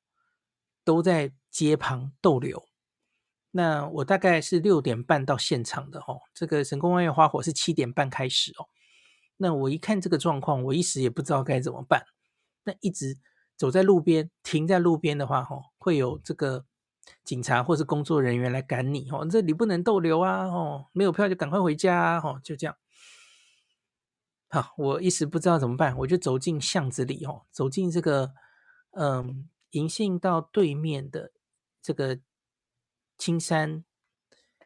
[0.83, 1.33] 都在。
[1.51, 2.63] 街旁逗留，
[3.49, 6.21] 那我大概是六点半到现场的哦。
[6.31, 8.69] 这个神宫外苑花火是七点半开始哦。
[9.37, 12.05] 那我一看这个状况，我一时也不知道该怎么办。
[12.65, 13.17] 那一直
[13.57, 16.65] 走在路边，停在路边的话，哦，会有这个
[17.25, 19.27] 警察或是工作人员来赶你哦。
[19.27, 22.77] 这里不能逗留啊，哦，没有票就赶快回家啊，哦，就这样。
[24.49, 28.33] 好，我一时不知道怎么办，我就走进巷子里哦，走进这个
[28.91, 31.31] 嗯银杏道对面的。
[31.81, 32.19] 这个
[33.17, 33.85] 青山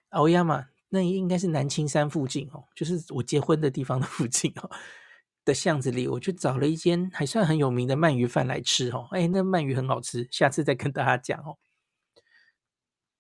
[0.10, 4.70] 熬鸭嘛，那应该是南青山附近哦，就是我结婚的地方的附近哦
[5.46, 9.08] 的巷子里，我就找了一间还算很有名的鳗鱼饭来吃哦。
[9.12, 11.60] 哎，那鳗鱼很好吃，下次再跟大家讲哦。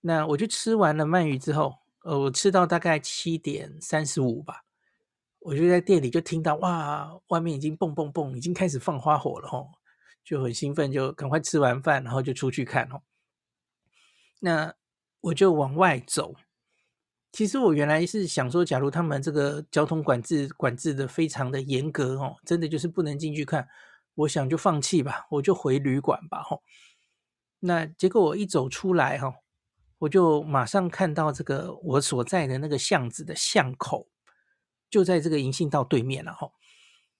[0.01, 4.62] 那我就吃完了鳗鱼之后，呃，我吃到大概七点三十五吧，
[5.43, 9.67] 我就在店里就听到哇，外面已经蹦蹦蹦，已经开始放花火了哦，
[10.23, 13.01] 就很兴奋，就赶快吃完饭，然后就出去看哦。
[14.39, 14.73] 那
[15.19, 16.35] 我就往外走。
[17.31, 23.67] 其实我原来是想说，假如他们这个交通管制管制的非常的严格哦，真的就是不能进去看，
[24.15, 26.41] 我想就放弃吧，我就回旅馆吧。
[26.43, 26.61] 吼，
[27.59, 29.33] 那结果我一走出来哈，
[29.97, 34.07] 我就马上看到这个我所在的那个巷子的巷口，
[34.93, 36.31] 就在这个银杏道对面了。
[36.31, 36.51] 哈，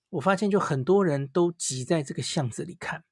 [0.10, 3.04] 我发现就很多人都挤在这个巷子里看，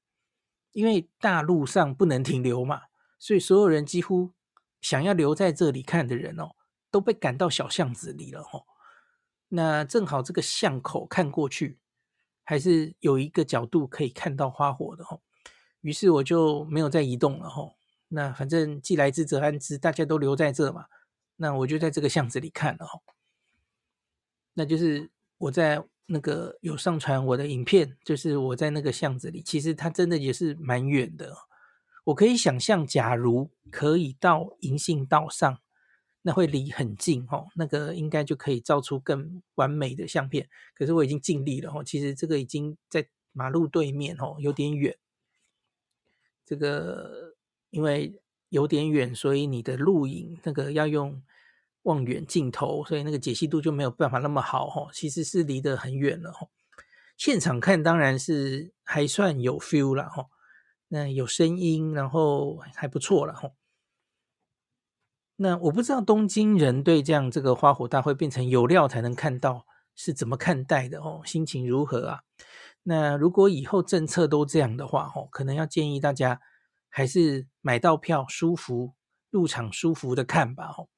[0.70, 2.82] 因为大路上不能停留嘛。
[3.18, 4.34] 所以所有人几乎
[4.80, 6.52] 想要留在这里看的人哦，
[6.92, 8.62] 都被赶到小巷子里了哦。
[9.48, 11.80] 那正好这个巷口看过去，
[12.44, 15.20] 还是有一个角度可以看到花火的哦。
[15.80, 17.74] 于是我就没有再移动了哦。
[18.06, 20.86] 那反正既来之则安之，大家都留在这嘛。
[21.34, 23.02] 那我就在这个巷子里看了哦。
[24.54, 31.34] 那就是我在那个有上传我的影片，就是我在那个巷子里，其实它真的也是蛮远的。
[32.04, 35.58] 我可以想象，假如可以到银杏道上，
[36.22, 40.48] 那会离很近哦，那个应该就可以照出更完美的相片。
[40.74, 44.96] 可是我已经尽力了哦，其实这个已经在马路对面哦，有点远。
[46.44, 47.36] 这个
[47.70, 51.22] 因为有点远，所以你的录影那个要用
[51.82, 54.90] 望远镜头，所以那个解析度就没有办法那么好哦。
[54.92, 56.48] 其实是离得很远了哦。
[57.16, 60.28] 现场看当然是还算有 feel 了哦。
[60.88, 63.54] 那有声音，然后还不错了吼。
[65.36, 69.66] 那我不知道东京人对这样这个花火大会变成有料才能看到
[69.96, 72.20] 是怎么看待的哦，心情如何啊？
[72.82, 76.40] 那如果以后政策都这样的话哦，可能要建议大家
[76.88, 78.92] 还是买到票舒服
[79.30, 80.88] 入场舒服的看吧哦。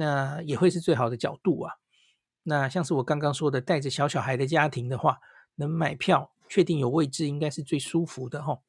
[0.00, 1.74] 那也会是最好的角度啊。
[2.42, 5.18] 那像是我刚刚说的，带着小小孩的家庭的话，
[5.56, 8.60] 能买票确定有位置，应该是最舒服的哈。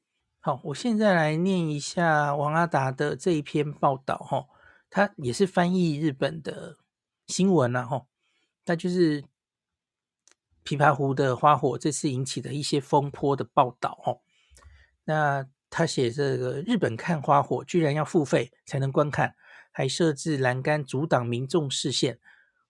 [0.42, 4.46] 好，我现在来念一下王阿达的这一篇报道哈，
[4.90, 6.78] 他也是翻译日本的
[7.28, 8.06] 新闻啊哈，
[8.66, 9.22] 他就是
[10.66, 14.20] 琵琶湖的花火这次引起的一些风波的报道哦。
[15.06, 19.34] 那他写这个日本看花火居然要付费才能观看，
[19.72, 22.20] 还设置栏杆阻挡民众视线。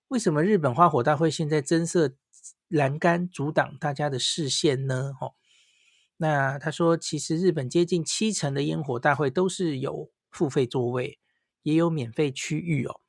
[0.07, 2.13] 为什么日本花火大会现在增设
[2.67, 5.13] 栏杆阻挡大家的视线呢？
[5.19, 5.33] 哦，
[6.17, 11.19] 那他说，其实日本接近七成的烟火大会都是有付费座位，
[11.63, 13.01] 也有免费区域哦。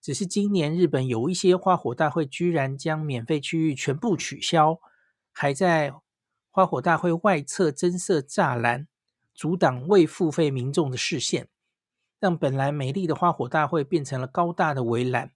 [0.00, 4.80] 只是今年日本有一些花火大会居然将免费区域全部取消，
[5.30, 5.92] 还在
[6.50, 8.88] 花火大会外侧增设栅栏，
[9.34, 11.48] 阻挡未付费民众的视线，
[12.20, 15.32] 让本来美丽的花火大会变成了高大的围栏。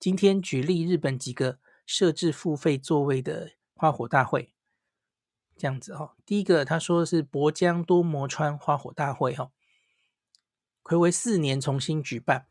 [0.00, 4.52] 今天举例日本几个设置付费座位的花火大会，
[5.56, 6.12] 这样子哦。
[6.24, 9.52] 第一个他说是博江多摩川花火大会哈，
[10.82, 12.46] 睽违四年重新举办，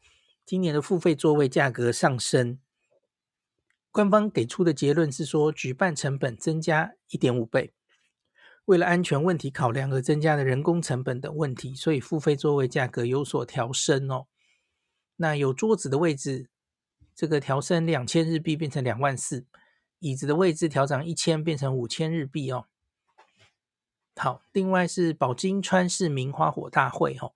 [0.45, 2.59] 今年的付费座位价格上升。
[3.91, 7.73] 官方给出的结论是说，举办成本增加一点五倍，
[8.65, 14.27] 为了安全问题考量而增加的人工成本等问题，所以付费座位价格有所调升哦。
[15.15, 16.49] 那有桌子的位置。
[17.17, 19.45] 这个调升两千日币变成两万四，
[19.99, 22.65] 椅子的位置调涨一千变成五千日币哦。
[24.17, 27.31] 好，另外是宝金川市民花火大会哦，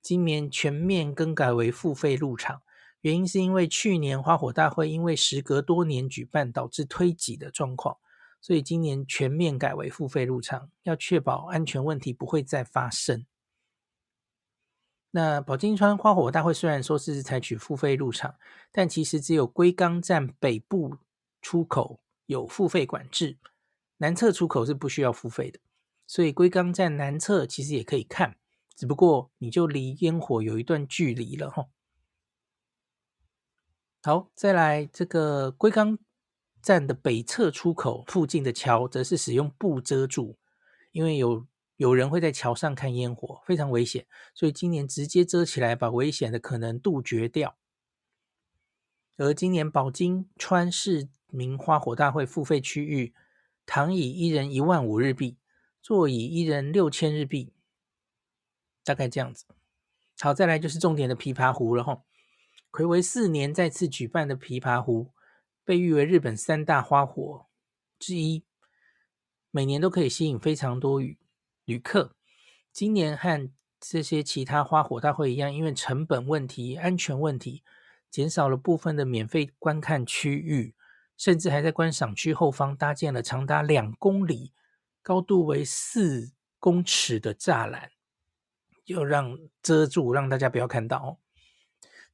[0.00, 2.62] 今年全面更改为付费入场，
[3.02, 7.98] 原因是因为去年花火大会因为时隔多年举办导致推挤的状况，
[8.40, 13.26] 所以今年全面改为付费入场，要确保安全问题不会再发生。
[15.10, 18.36] 那宝金川花火大会虽然说是采取付费入场，
[18.70, 20.98] 但其实只有龟冈站北部
[21.40, 23.38] 出口有付费管制，
[23.96, 25.58] 南侧出口是不需要付费的。
[26.06, 28.36] 所以龟冈站南侧其实也可以看，
[28.76, 31.68] 只不过你就离烟火有一段距离了哈。
[34.02, 35.98] 好，再来这个龟冈
[36.62, 40.36] 站的北侧出口附近的桥，则是使用布遮住，
[40.92, 41.46] 因为有。
[41.78, 44.04] 有人会在桥上看烟火，非常危险，
[44.34, 47.56] 所以今年直接遮起来，把危险的可能杜绝掉。
[49.16, 53.14] 而今年宝金川市民花火大会付费区域，
[53.64, 55.38] 躺椅一人一万五日币，
[55.80, 57.52] 座椅一人六千日币，
[58.82, 59.44] 大概这样子。
[60.18, 62.02] 好，再来就是重点的琵琶湖了哈。
[62.72, 65.12] 睽违四年再次举办的琵琶湖，
[65.68, 67.46] 被誉为日本三大花火
[67.98, 68.42] 之一，
[69.50, 71.18] 每年都可以吸引非常多旅。
[71.66, 72.16] 旅客
[72.72, 77.62] 今年和这些其他花火大会一样，因为成本问题、安全问题，
[78.10, 80.74] 减少了部分的免费观看区域，
[81.18, 84.54] 甚至还在观赏区后方搭建了长达两公里、
[85.02, 87.90] 高度为四公尺的栅栏，
[88.86, 91.18] 就让遮住，让大家不要看到。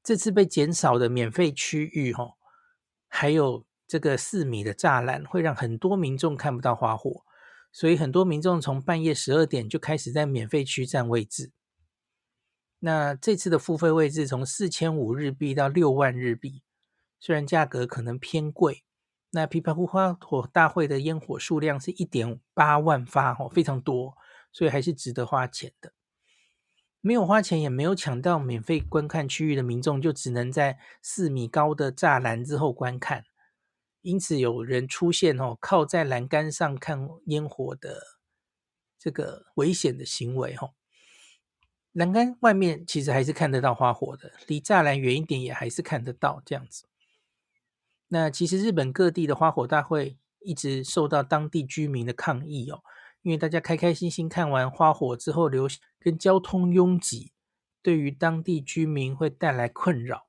[0.02, 2.34] 这次被减少的免费区域，哈，
[3.16, 7.22] 还有这个四米的栅栏，会让很多民众看不到花火。
[7.70, 11.52] 所以很多民众从半夜十二点就开始在免费区占位置。
[12.80, 16.64] 那这次的付费位置从四千五日币到六万日币，
[17.20, 18.82] 虽然价格可能偏贵，
[19.30, 24.16] 那琵琶湖花火大会的烟火数量是一点八万发哦，非常多，
[24.52, 25.92] 所以还是值得花钱的。
[27.06, 33.26] 没有花钱也没有抢到免费观看区域的民众，就只能在四米高的栅栏之后观看。
[34.00, 38.00] 因此，有人出现哦，靠在栏杆上看烟火的
[38.98, 40.70] 这个危险的行为哦。
[41.92, 46.86] 栏杆外面其实还是看得到花火的，离栅栏远一点也还是看得到这样子。
[48.08, 52.80] 那其实日本各地的花火大会一直受到当地居民的抗议哦，
[53.20, 55.68] 因为大家开开心心看完花火之后，留
[56.04, 57.32] 跟交通拥挤，
[57.80, 60.26] 对于当地居民会带来困扰。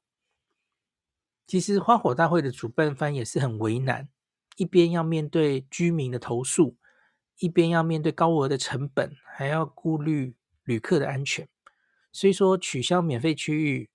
[1.45, 4.07] 其实花火大会的主办方也是很为难，
[4.55, 6.77] 一边要面对居民的投诉，
[7.39, 11.45] 一边要面对高额的成本，还要顾虑旅客的安全。
[12.13, 13.89] 虽说取消免费区域，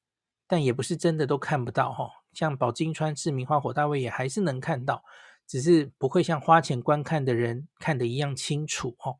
[0.47, 2.11] 但也不是真的都看不到哈。
[2.35, 5.03] 像宝金川市民花火大会也还是能看到，
[5.47, 9.17] 只是不会像花钱观看的人看得一样清楚哦。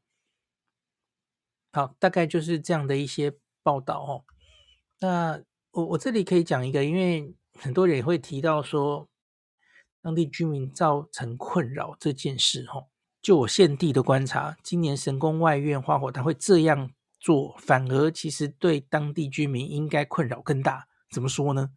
[1.73, 4.25] 好，大概就是这样的一些报道哦。
[5.01, 5.43] 那
[5.73, 7.35] 我我这里可以讲一个，因为。
[7.59, 9.11] 很多人也会提到说，
[10.01, 12.65] 当地居民造成困扰这件事。
[12.73, 12.89] 哦，
[13.21, 20.89] 就我现地的观察，今年神宫外苑花火大会这样做，反而其实对当地居民应该困扰更大。
[21.11, 21.73] 怎么说呢？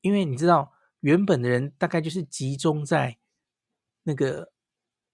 [0.00, 3.18] 因为你知道，原本的人大概就是集中在
[4.04, 4.52] 那个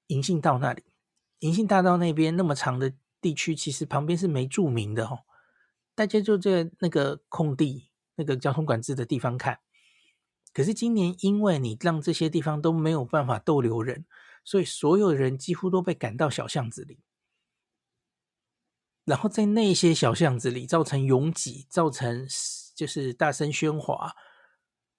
[0.08, 0.84] 银杏道那里，
[1.40, 2.92] 银杏大道那边那么长的
[3.26, 5.24] 地区，其实旁边是没著名的哦，
[5.96, 9.58] 大家就在那个空地、那个交通管制的地方看。
[10.52, 14.06] 可是今年因为你让这些地方都没有办法逗留人，
[14.44, 17.00] 所以所有人几乎都被赶到小巷子里，
[19.04, 22.28] 然后在那些小巷子里造成拥挤，造成
[22.76, 24.14] 就是大声喧哗，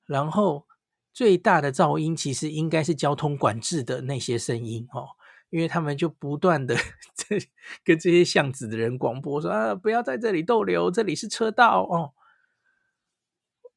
[0.06, 0.68] 然后。
[1.14, 5.17] 最大的噪音其实应该是交通管制的那些声音哦，
[5.50, 6.76] 因为他们就不断的
[7.16, 7.38] 在
[7.84, 12.14] 跟这些巷子的人广播说啊，不要在这里逗留，这里是车道哦。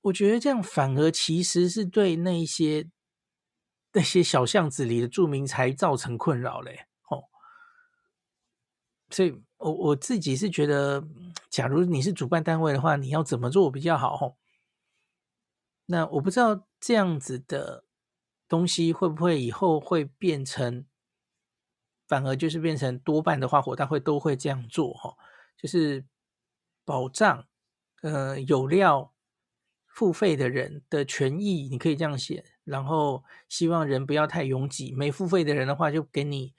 [0.03, 2.91] 我觉得这样反而其实是对那些
[3.93, 7.25] 那些小巷子里的住民才造成困扰嘞哦。
[9.11, 11.07] 所以我我自己是觉得，
[11.51, 14.37] 假如你是主办单位的话，你要怎么做比较好哦？
[15.87, 17.85] 那我不知道这样子的
[18.49, 20.87] 东西会不会以后会变成，
[22.11, 25.15] 反而就是变成多半的花火大会都会这样做哈，
[25.57, 26.05] 就是
[26.85, 27.47] 保障
[28.03, 29.13] 呃有料
[29.87, 36.53] 付费的人的权益，你可以这样写，然后希望人不要太拥挤，没付费的人的话就给你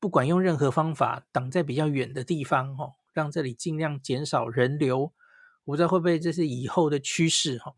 [0.00, 5.12] 不管用任何方法挡在比较远的地方哈，让这里尽量减少人流。
[5.66, 7.74] 我不知道会不会这是以后的趋势哈。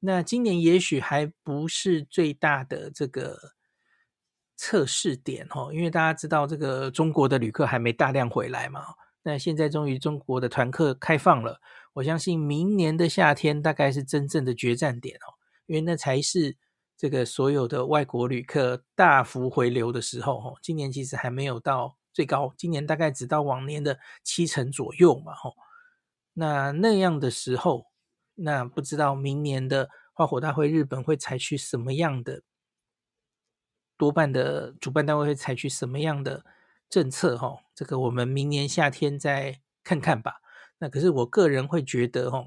[0.00, 3.53] 那今年也许还不是最大的这个
[4.56, 8.82] 测试点哦，因为大家知道这个中国的旅客还没大量回来嘛。
[9.22, 11.60] 那现在终于中国的团客开放了，
[11.94, 15.32] 我相信明年的夏天大概是真正的决战点哦，
[15.66, 16.56] 因为那才是
[16.96, 20.58] 这个所有的外国旅客大幅回流的时候哦。
[20.62, 25.34] 今年其实还没有到最高，今年大概只到往年的七成左右嘛。
[25.34, 25.54] 吼，
[26.34, 27.86] 那那样的时候。
[28.36, 32.42] 那不知道明年的花火大会，日本会采取什么样的？
[33.96, 36.44] 多半的主办单位会采取什么样的
[36.88, 37.36] 政策？
[37.36, 40.40] 哈，这个我们明年夏天再看看吧。
[40.78, 42.46] 那可是我个人会觉得，哈，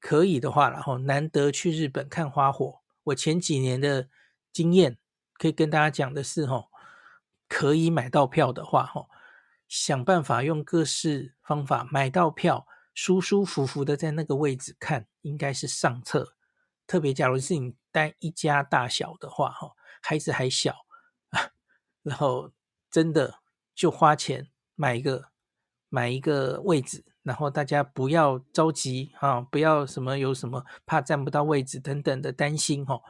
[0.00, 4.08] 可以的话，然后难得去日本看花火，我前几年的
[4.52, 4.98] 经验
[5.34, 6.66] 可以跟大家讲的是，哈，
[7.48, 9.06] 可以买到票的话，哈，
[9.66, 12.66] 想办法用各式方法买到票。
[12.94, 16.34] 舒舒服服的在那个位置看，应该是上策。
[16.84, 19.70] 特别假如是你带一家大小的话，哈，
[20.00, 20.74] 孩子还小，
[22.02, 22.52] 然后
[22.90, 23.40] 真的
[23.74, 25.30] 就花钱买一个
[25.88, 33.00] 买一个位置，然后大家不要着急啊，不要什么有什么怕占不到位置等等的担心，哈，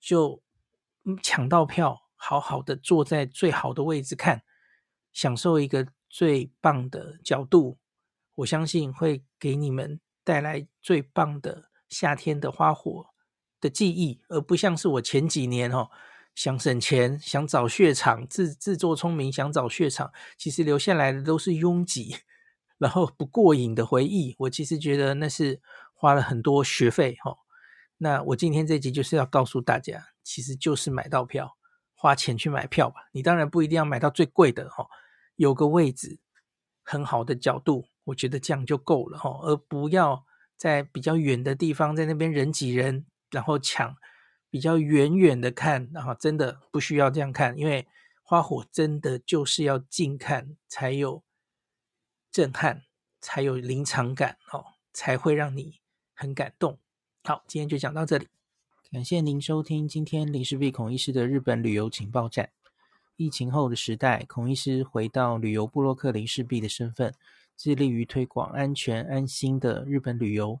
[0.00, 0.42] 就
[1.22, 4.42] 抢到票，好好的坐在最好的位置看，
[5.12, 7.78] 享受一个最棒的角度。
[8.36, 13.10] 我相信会给你们带来最棒的夏天的花火
[13.60, 15.90] 的记忆，而不像是我前几年哦，
[16.34, 22.16] 想省钱、想找血场、自自作聪明想找血场，其实留下来的都是拥挤，
[22.78, 24.34] 然后不过瘾的回忆。
[24.38, 25.60] 我其实觉得那是
[25.94, 27.36] 花了很多学费哈。
[27.98, 31.56] 那我今天这集就是要告诉大家，其实就是买到票，
[31.94, 33.08] 花钱去买票吧。
[33.12, 34.86] 你当然不一定要买到最贵的哈，
[35.36, 36.18] 有个位置，
[36.82, 37.86] 很好的角度。
[38.04, 40.24] 我觉得这样就够了哈，而不要
[40.56, 43.94] 在比较远的地方，在那边人挤人，然后抢
[44.52, 47.86] 比较远远的看，然后真的不需要这样看，因为
[48.22, 51.22] 花火真的就是要近看才有
[52.30, 52.82] 震撼，
[53.18, 55.80] 才有临场感哦，才会让你
[56.12, 56.78] 很感动。
[57.24, 58.28] 好，今天就讲到这里，
[58.90, 62.50] 感谢您收听今天林氏璧孔医师的日本旅游情报站。
[63.16, 67.14] 疫情后的时代，孔医师回到旅游部落客林氏璧的身份。
[67.54, 70.60] 致力于推广安全安心的日本旅游，